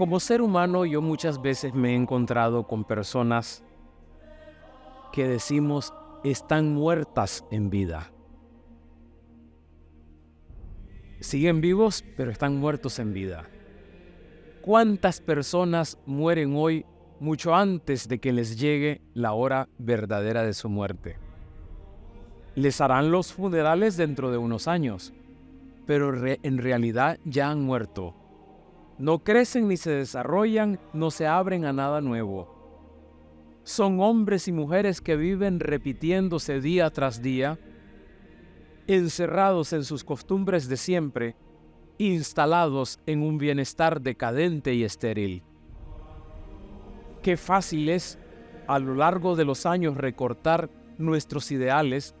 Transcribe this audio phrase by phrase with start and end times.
[0.00, 3.62] Como ser humano yo muchas veces me he encontrado con personas
[5.12, 5.92] que decimos
[6.24, 8.10] están muertas en vida.
[11.20, 13.44] Siguen vivos, pero están muertos en vida.
[14.62, 16.86] ¿Cuántas personas mueren hoy
[17.18, 21.18] mucho antes de que les llegue la hora verdadera de su muerte?
[22.54, 25.12] Les harán los funerales dentro de unos años,
[25.84, 28.14] pero en realidad ya han muerto
[29.00, 32.54] no crecen ni se desarrollan, no se abren a nada nuevo.
[33.64, 37.58] Son hombres y mujeres que viven repitiéndose día tras día,
[38.86, 41.34] encerrados en sus costumbres de siempre,
[41.96, 45.42] instalados en un bienestar decadente y estéril.
[47.22, 48.18] Qué fácil es
[48.66, 52.14] a lo largo de los años recortar nuestros ideales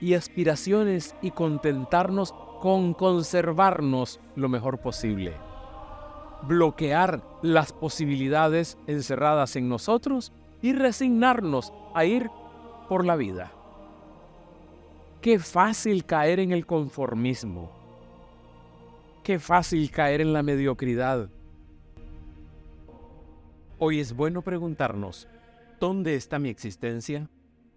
[0.00, 5.49] y aspiraciones y contentarnos con conservarnos lo mejor posible
[6.42, 12.30] bloquear las posibilidades encerradas en nosotros y resignarnos a ir
[12.88, 13.52] por la vida.
[15.20, 17.70] Qué fácil caer en el conformismo.
[19.22, 21.28] Qué fácil caer en la mediocridad.
[23.78, 25.28] Hoy es bueno preguntarnos,
[25.78, 27.28] ¿dónde está mi existencia?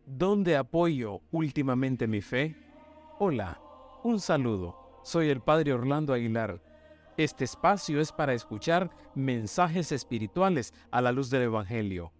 [0.05, 2.55] ¿Dónde apoyo últimamente mi fe?
[3.19, 3.59] Hola,
[4.03, 4.77] un saludo.
[5.03, 6.61] Soy el Padre Orlando Aguilar
[7.17, 12.11] este espacio es para escuchar mensajes espirituales a la luz del Evangelio,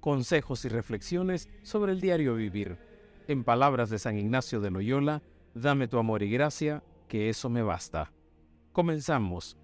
[0.00, 2.78] consejos y reflexiones sobre el diario vivir.
[3.28, 5.22] En palabras de San Ignacio de Loyola,
[5.54, 8.12] dame tu amor y gracia, que eso me basta.
[8.72, 9.56] Comenzamos.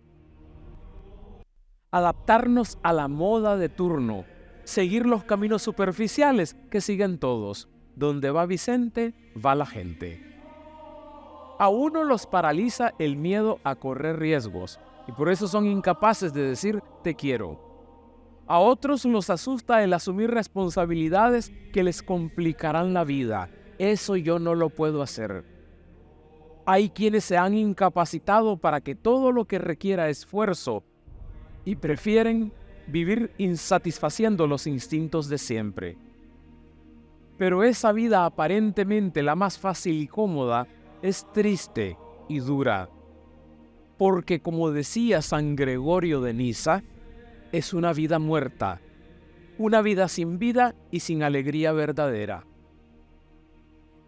[1.91, 4.25] Adaptarnos a la moda de turno,
[4.65, 7.69] seguir los caminos superficiales que siguen todos.
[7.97, 10.36] Donde va Vicente, va la gente.
[11.59, 16.43] A uno los paraliza el miedo a correr riesgos y por eso son incapaces de
[16.43, 17.59] decir te quiero.
[18.47, 23.51] A otros los asusta el asumir responsabilidades que les complicarán la vida.
[23.79, 25.45] Eso yo no lo puedo hacer.
[26.67, 30.85] Hay quienes se han incapacitado para que todo lo que requiera esfuerzo
[31.65, 32.53] y prefieren
[32.87, 35.97] vivir insatisfaciendo los instintos de siempre.
[37.39, 40.67] Pero esa vida aparentemente la más fácil y cómoda
[41.07, 41.97] es triste
[42.29, 42.89] y dura,
[43.97, 46.83] porque como decía San Gregorio de Niza,
[47.53, 48.81] es una vida muerta,
[49.57, 52.45] una vida sin vida y sin alegría verdadera.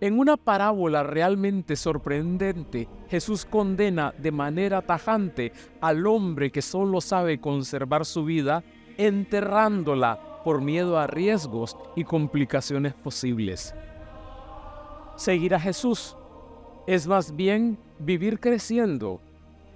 [0.00, 7.40] En una parábola realmente sorprendente, Jesús condena de manera tajante al hombre que solo sabe
[7.40, 8.64] conservar su vida,
[8.96, 13.72] enterrándola por miedo a riesgos y complicaciones posibles.
[15.16, 16.17] Seguir a Jesús
[16.88, 19.20] es más bien vivir creciendo,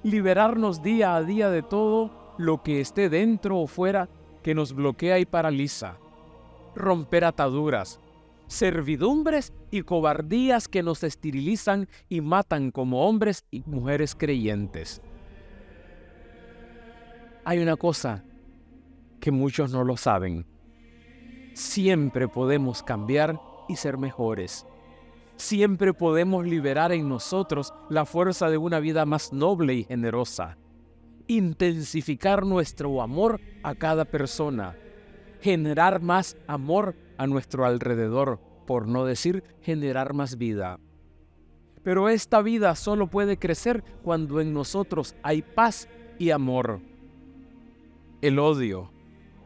[0.03, 4.09] liberarnos día a día de todo lo que esté dentro o fuera
[4.43, 5.99] que nos bloquea y paraliza,
[6.75, 8.01] romper ataduras,
[8.47, 15.03] servidumbres y cobardías que nos esterilizan y matan como hombres y mujeres creyentes.
[17.45, 18.25] Hay una cosa
[19.21, 20.47] que muchos no lo saben.
[21.53, 24.67] Siempre podemos cambiar y ser mejores
[25.43, 30.57] siempre podemos liberar en nosotros la fuerza de una vida más noble y generosa,
[31.27, 34.77] intensificar nuestro amor a cada persona,
[35.41, 40.79] generar más amor a nuestro alrededor, por no decir generar más vida.
[41.83, 45.89] Pero esta vida solo puede crecer cuando en nosotros hay paz
[46.21, 46.79] y amor.
[48.21, 48.93] El odio,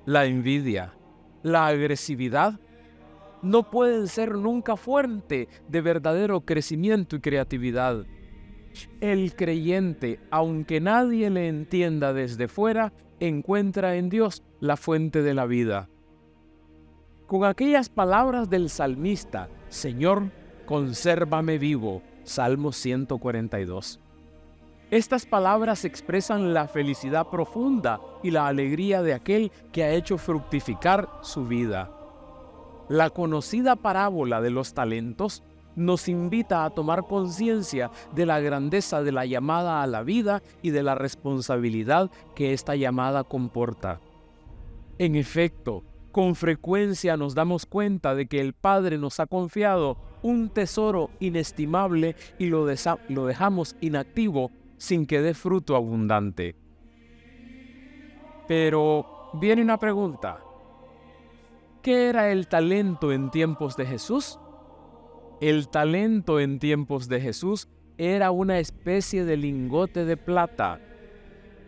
[0.04, 0.92] la envidia,
[1.42, 2.60] la agresividad
[3.46, 8.04] no pueden ser nunca fuente de verdadero crecimiento y creatividad.
[9.00, 15.46] El creyente, aunque nadie le entienda desde fuera, encuentra en Dios la fuente de la
[15.46, 15.88] vida.
[17.26, 20.30] Con aquellas palabras del salmista, Señor,
[20.66, 24.00] consérvame vivo, Salmo 142.
[24.90, 31.08] Estas palabras expresan la felicidad profunda y la alegría de aquel que ha hecho fructificar
[31.22, 31.90] su vida.
[32.88, 35.42] La conocida parábola de los talentos
[35.74, 40.70] nos invita a tomar conciencia de la grandeza de la llamada a la vida y
[40.70, 44.00] de la responsabilidad que esta llamada comporta.
[44.98, 50.48] En efecto, con frecuencia nos damos cuenta de que el Padre nos ha confiado un
[50.48, 56.56] tesoro inestimable y lo, dejamos inactivo sin que dé fruto abundante.
[58.48, 60.45] Pero viene una pregunta.
[61.86, 64.40] ¿Qué era el talento en tiempos de Jesús?
[65.40, 70.80] El talento en tiempos de Jesús era una especie de lingote de plata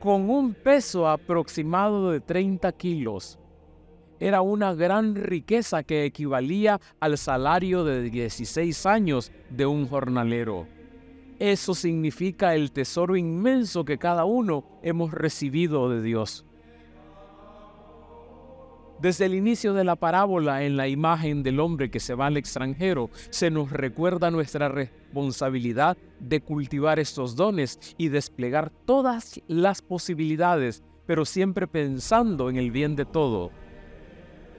[0.01, 3.39] con un peso aproximado de 30 kilos.
[4.19, 10.67] Era una gran riqueza que equivalía al salario de 16 años de un jornalero.
[11.39, 16.45] Eso significa el tesoro inmenso que cada uno hemos recibido de Dios.
[19.01, 22.37] Desde el inicio de la parábola en la imagen del hombre que se va al
[22.37, 30.83] extranjero, se nos recuerda nuestra responsabilidad de cultivar estos dones y desplegar todas las posibilidades,
[31.07, 33.53] pero siempre pensando en el bien de todo.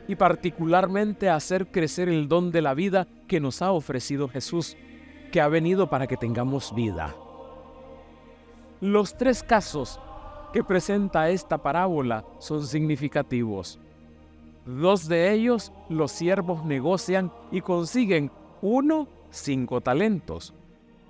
[0.07, 4.77] Y particularmente hacer crecer el don de la vida que nos ha ofrecido Jesús,
[5.33, 7.13] que ha venido para que tengamos vida.
[8.80, 10.00] Los tres casos
[10.53, 13.81] que presenta esta parábola son significativos.
[14.77, 18.30] Dos de ellos los siervos negocian y consiguen
[18.62, 20.54] uno cinco talentos,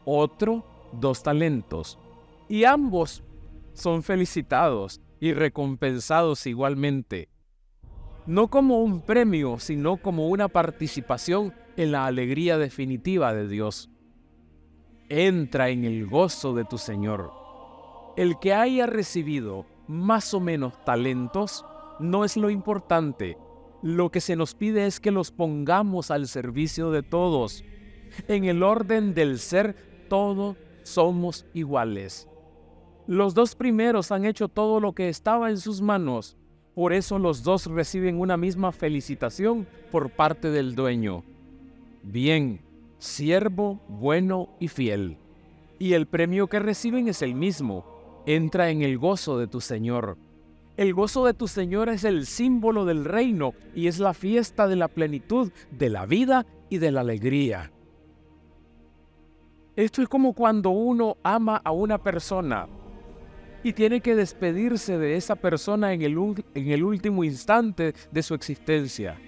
[0.06, 0.64] otro
[0.94, 2.00] dos talentos,
[2.48, 3.22] y ambos
[3.74, 7.28] son felicitados y recompensados igualmente,
[8.26, 13.90] no como un premio, sino como una participación en la alegría definitiva de Dios.
[15.10, 17.34] Entra en el gozo de tu Señor.
[18.16, 21.66] El que haya recibido más o menos talentos
[22.00, 23.38] no es lo importante,
[23.81, 27.64] lo que se nos pide es que los pongamos al servicio de todos.
[28.28, 29.76] En el orden del ser,
[30.10, 32.28] todos somos iguales.
[33.08, 36.38] Los dos primeros han hecho todo lo que estaba en sus manos.
[36.76, 41.24] Por eso los dos reciben una misma felicitación por parte del dueño.
[42.04, 42.62] Bien,
[43.00, 45.18] siervo bueno y fiel.
[45.80, 47.86] Y el premio que reciben es el mismo.
[48.25, 50.18] Entra en el gozo de tu Señor.
[50.80, 54.78] El gozo de tu Señor es el símbolo del reino y es la fiesta de
[54.78, 57.74] la plenitud de la vida y de la alegría.
[59.76, 62.70] Esto es como cuando uno ama a una persona
[63.62, 66.16] y tiene que despedirse de esa persona en el,
[66.56, 69.20] en el último instante de su existencia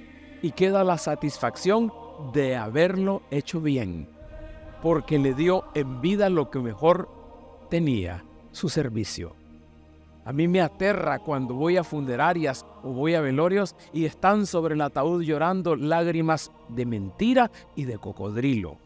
[0.42, 1.92] y queda la satisfacción
[2.34, 4.08] de haberlo hecho bien,
[4.82, 7.10] porque le dio en vida lo que mejor
[7.70, 8.24] tenía,
[8.54, 9.41] su servicio.
[10.24, 14.76] A mí me aterra cuando voy a funerarias o voy a velorios y están sobre
[14.76, 18.78] el ataúd llorando lágrimas de mentira y de cocodrilo.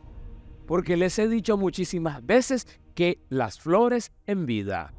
[0.66, 4.94] Porque les he dicho muchísimas veces que las flores en vida.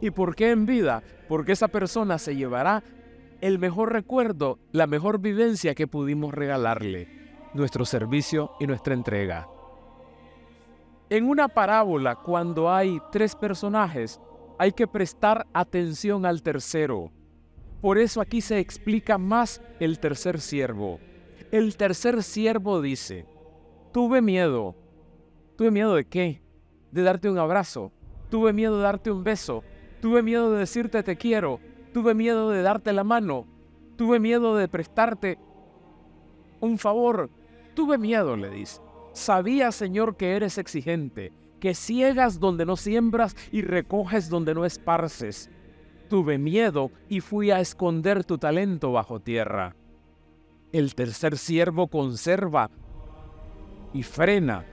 [0.00, 1.02] ¿Y por qué en vida?
[1.28, 2.82] Porque esa persona se llevará
[3.40, 7.08] el mejor recuerdo, la mejor vivencia que pudimos regalarle,
[7.54, 9.48] nuestro servicio y nuestra entrega.
[11.10, 14.20] En una parábola, cuando hay tres personajes,
[14.58, 17.10] hay que prestar atención al tercero.
[17.80, 20.98] Por eso aquí se explica más el tercer siervo.
[21.52, 23.24] El tercer siervo dice,
[23.92, 24.74] tuve miedo.
[25.56, 26.42] ¿Tuve miedo de qué?
[26.90, 27.92] De darte un abrazo.
[28.30, 29.62] Tuve miedo de darte un beso.
[30.00, 31.60] Tuve miedo de decirte te quiero.
[31.94, 33.46] Tuve miedo de darte la mano.
[33.96, 35.38] Tuve miedo de prestarte
[36.60, 37.30] un favor.
[37.74, 38.80] Tuve miedo, le dice.
[39.12, 45.50] Sabía, Señor, que eres exigente, que ciegas donde no siembras y recoges donde no esparces.
[46.08, 49.76] Tuve miedo y fui a esconder tu talento bajo tierra.
[50.72, 52.70] El tercer siervo conserva
[53.92, 54.64] y frena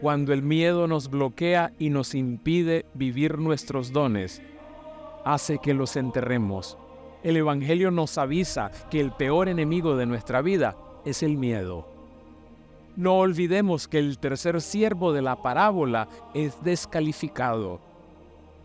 [0.00, 4.40] cuando el miedo nos bloquea y nos impide vivir nuestros dones,
[5.24, 6.78] hace que los enterremos.
[7.24, 11.97] El Evangelio nos avisa que el peor enemigo de nuestra vida es el miedo.
[12.98, 17.80] No olvidemos que el tercer siervo de la parábola es descalificado,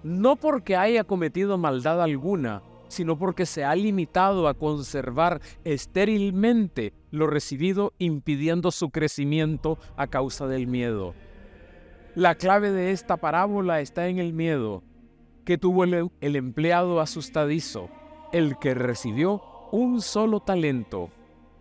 [0.01, 7.27] no porque haya cometido maldad alguna, sino porque se ha limitado a conservar estérilmente lo
[7.27, 11.13] recibido impidiendo su crecimiento a causa del miedo.
[12.15, 14.81] La clave de esta parábola está en el miedo
[15.45, 17.87] que tuvo el, empleado asustadizo,
[18.31, 21.11] el que recibió un solo talento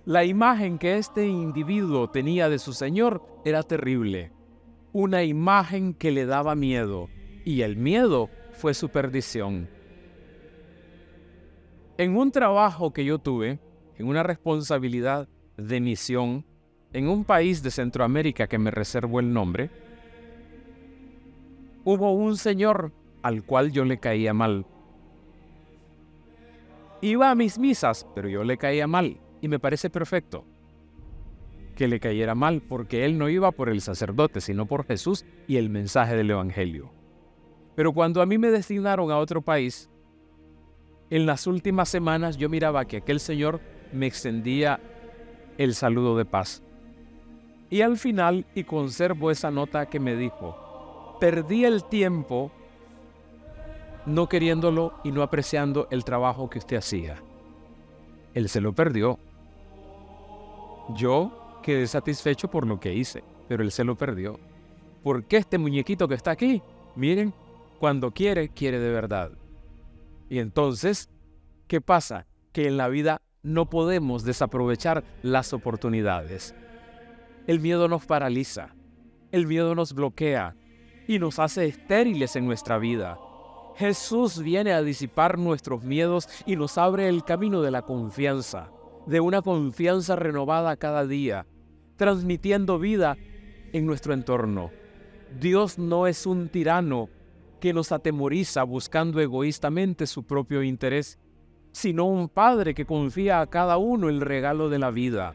[0.04, 4.32] la imagen que este individuo tenía de su Señor era terrible,
[4.92, 7.08] una imagen que le daba miedo,
[7.44, 9.68] y el miedo fue su perdición.
[11.98, 13.60] En un trabajo que yo tuve,
[13.96, 16.44] en una responsabilidad de misión,
[16.92, 19.70] en un país de Centroamérica que me reservo el nombre,
[21.84, 22.92] hubo un señor
[23.22, 24.66] al cual yo le caía mal.
[27.00, 30.46] Iba a mis misas, pero yo le caía mal y me parece perfecto
[31.76, 35.56] que le cayera mal porque él no iba por el sacerdote, sino por Jesús y
[35.56, 36.90] el mensaje del Evangelio.
[37.74, 39.90] Pero cuando a mí me destinaron a otro país,
[41.10, 43.60] en las últimas semanas yo miraba que aquel Señor
[43.92, 44.80] me extendía
[45.58, 46.62] el saludo de paz.
[47.68, 52.52] Y al final, y conservo esa nota que me dijo, perdí el tiempo
[54.06, 57.16] no queriéndolo y no apreciando el trabajo que usted hacía.
[58.34, 59.18] Él se lo perdió.
[60.90, 64.38] Yo quedé satisfecho por lo que hice, pero él se lo perdió.
[65.02, 66.62] ¿Por qué este muñequito que está aquí?
[66.96, 67.32] Miren,
[67.78, 69.32] cuando quiere, quiere de verdad.
[70.28, 71.08] Y entonces,
[71.66, 72.26] ¿qué pasa?
[72.52, 76.54] Que en la vida no podemos desaprovechar las oportunidades.
[77.46, 78.74] El miedo nos paraliza,
[79.32, 80.54] el miedo nos bloquea
[81.08, 83.18] y nos hace estériles en nuestra vida.
[83.76, 88.70] Jesús viene a disipar nuestros miedos y nos abre el camino de la confianza,
[89.06, 91.46] de una confianza renovada cada día,
[91.96, 93.16] transmitiendo vida
[93.72, 94.70] en nuestro entorno.
[95.40, 97.08] Dios no es un tirano
[97.60, 101.18] que nos atemoriza buscando egoístamente su propio interés,
[101.72, 105.34] sino un Padre que confía a cada uno el regalo de la vida.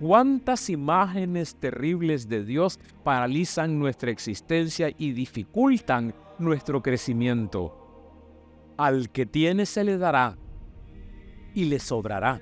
[0.00, 7.80] ¿Cuántas imágenes terribles de Dios paralizan nuestra existencia y dificultan nuestro crecimiento?
[8.76, 10.36] Al que tiene se le dará
[11.54, 12.40] y le sobrará,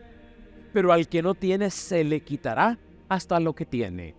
[0.73, 4.15] pero al que no tiene se le quitará hasta lo que tiene.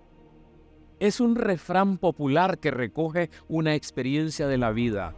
[1.00, 5.16] Es un refrán popular que recoge una experiencia de la vida.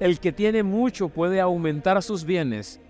[0.00, 2.80] El que tiene mucho puede aumentar sus bienes,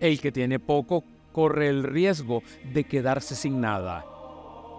[0.00, 2.42] el que tiene poco corre el riesgo
[2.72, 4.04] de quedarse sin nada.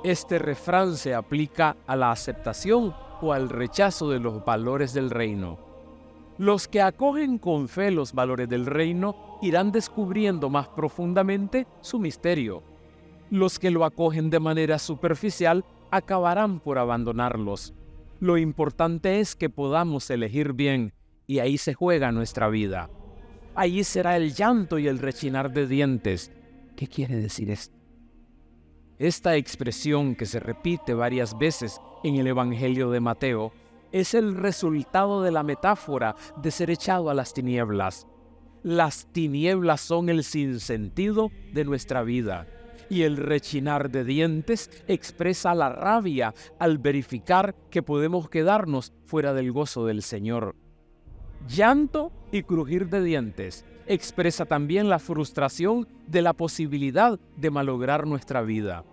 [0.03, 5.68] Este refrán se aplica a la aceptación o al rechazo de los valores del reino.
[6.39, 12.63] Los que acogen con fe los valores del reino irán descubriendo más profundamente su misterio.
[13.29, 17.73] Los que lo acogen de manera superficial acabarán por abandonarlos.
[18.21, 20.93] Lo importante es que podamos elegir bien
[21.27, 22.89] y ahí se juega nuestra vida.
[23.53, 26.31] Allí será el llanto y el rechinar de dientes.
[26.77, 27.75] ¿Qué quiere decir esto?
[28.97, 33.51] Esta expresión que se repite varias veces en el Evangelio de Mateo
[33.91, 38.07] es el resultado de la metáfora de ser echado a las tinieblas.
[38.63, 42.47] Las tinieblas son el sinsentido de nuestra vida
[42.89, 49.51] y el rechinar de dientes expresa la rabia al verificar que podemos quedarnos fuera del
[49.51, 50.55] gozo del Señor.
[51.47, 58.41] Llanto y crujir de dientes expresa también la frustración de la posibilidad de malograr nuestra
[58.41, 58.83] vida.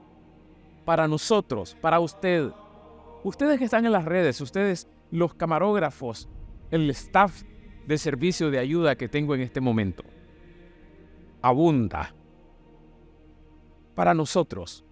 [0.84, 2.50] Para nosotros, para usted,
[3.24, 6.28] ustedes que están en las redes, ustedes los camarógrafos,
[6.70, 7.42] el staff
[7.86, 10.02] de servicio de ayuda que tengo en este momento,
[11.42, 12.14] abunda.
[13.94, 14.84] Para nosotros,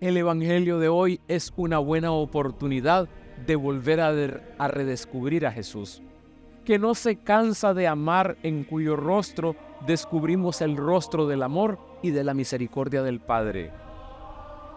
[0.00, 3.08] el Evangelio de hoy es una buena oportunidad
[3.46, 4.08] de volver a,
[4.58, 6.02] a redescubrir a Jesús
[6.64, 9.54] que no se cansa de amar, en cuyo rostro
[9.86, 13.70] descubrimos el rostro del amor y de la misericordia del Padre.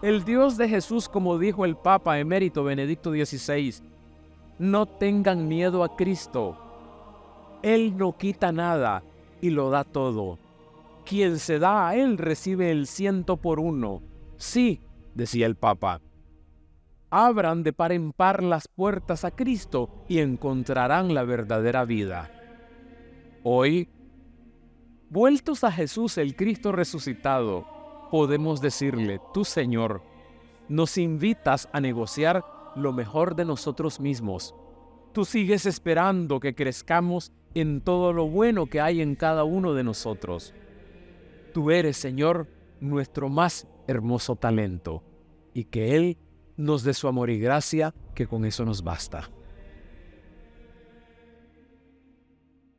[0.00, 3.82] El Dios de Jesús, como dijo el Papa emérito Benedicto XVI,
[4.60, 6.56] no tengan miedo a Cristo.
[7.62, 9.02] Él no quita nada
[9.40, 10.38] y lo da todo.
[11.04, 14.00] Quien se da a Él recibe el ciento por uno.
[14.36, 14.80] Sí,
[15.14, 16.00] decía el Papa,
[17.10, 22.30] abran de par en par las puertas a Cristo y encontrarán la verdadera vida.
[23.42, 23.88] Hoy,
[25.10, 27.77] vueltos a Jesús el Cristo resucitado,
[28.10, 30.02] podemos decirle, tú Señor,
[30.68, 32.44] nos invitas a negociar
[32.76, 34.54] lo mejor de nosotros mismos.
[35.12, 39.84] Tú sigues esperando que crezcamos en todo lo bueno que hay en cada uno de
[39.84, 40.54] nosotros.
[41.52, 42.46] Tú eres, Señor,
[42.80, 45.02] nuestro más hermoso talento,
[45.54, 46.18] y que Él
[46.56, 49.30] nos dé su amor y gracia, que con eso nos basta.